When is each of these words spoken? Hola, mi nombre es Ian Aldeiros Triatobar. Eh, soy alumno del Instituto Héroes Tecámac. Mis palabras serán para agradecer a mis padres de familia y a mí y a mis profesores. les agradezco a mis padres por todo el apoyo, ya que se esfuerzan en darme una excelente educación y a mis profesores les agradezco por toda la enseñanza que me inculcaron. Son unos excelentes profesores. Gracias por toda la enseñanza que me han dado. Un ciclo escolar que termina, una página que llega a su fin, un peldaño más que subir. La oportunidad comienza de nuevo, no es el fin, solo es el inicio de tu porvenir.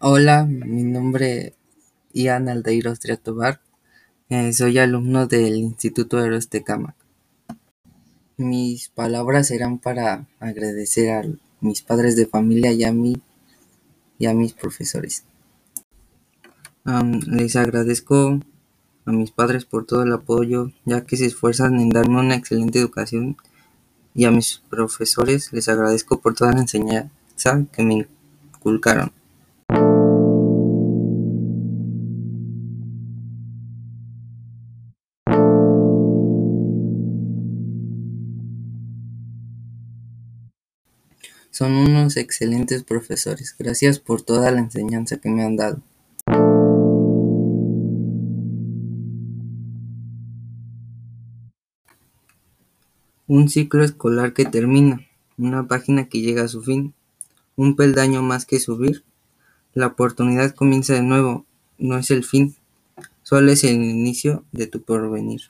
Hola, 0.00 0.46
mi 0.46 0.82
nombre 0.82 1.48
es 1.48 1.54
Ian 2.14 2.48
Aldeiros 2.48 3.00
Triatobar. 3.00 3.60
Eh, 4.30 4.54
soy 4.54 4.78
alumno 4.78 5.26
del 5.26 5.56
Instituto 5.56 6.24
Héroes 6.24 6.48
Tecámac. 6.48 6.94
Mis 8.38 8.88
palabras 8.88 9.48
serán 9.48 9.78
para 9.78 10.26
agradecer 10.40 11.10
a 11.10 11.22
mis 11.60 11.82
padres 11.82 12.16
de 12.16 12.24
familia 12.24 12.72
y 12.72 12.84
a 12.84 12.92
mí 12.94 13.20
y 14.18 14.24
a 14.24 14.32
mis 14.32 14.54
profesores. 14.54 15.24
les 17.26 17.54
agradezco 17.54 18.40
a 19.04 19.12
mis 19.12 19.32
padres 19.32 19.66
por 19.66 19.84
todo 19.84 20.02
el 20.02 20.14
apoyo, 20.14 20.72
ya 20.86 21.04
que 21.04 21.18
se 21.18 21.26
esfuerzan 21.26 21.78
en 21.78 21.90
darme 21.90 22.20
una 22.20 22.36
excelente 22.36 22.78
educación 22.78 23.36
y 24.14 24.24
a 24.24 24.30
mis 24.30 24.62
profesores 24.70 25.52
les 25.52 25.68
agradezco 25.68 26.22
por 26.22 26.34
toda 26.34 26.52
la 26.52 26.60
enseñanza 26.60 27.66
que 27.70 27.82
me 27.82 28.08
inculcaron. 28.54 29.12
Son 41.50 41.72
unos 41.72 42.16
excelentes 42.16 42.84
profesores. 42.84 43.54
Gracias 43.58 43.98
por 43.98 44.22
toda 44.22 44.50
la 44.50 44.60
enseñanza 44.60 45.16
que 45.16 45.30
me 45.30 45.42
han 45.42 45.56
dado. 45.56 45.82
Un 53.26 53.48
ciclo 53.48 53.84
escolar 53.84 54.32
que 54.32 54.44
termina, 54.44 55.06
una 55.36 55.68
página 55.68 56.08
que 56.08 56.20
llega 56.20 56.44
a 56.44 56.48
su 56.48 56.62
fin, 56.62 56.94
un 57.56 57.76
peldaño 57.76 58.22
más 58.22 58.46
que 58.46 58.58
subir. 58.58 59.04
La 59.74 59.88
oportunidad 59.88 60.54
comienza 60.54 60.94
de 60.94 61.02
nuevo, 61.02 61.44
no 61.78 61.98
es 61.98 62.10
el 62.10 62.24
fin, 62.24 62.56
solo 63.22 63.52
es 63.52 63.64
el 63.64 63.82
inicio 63.84 64.44
de 64.52 64.66
tu 64.66 64.82
porvenir. 64.82 65.42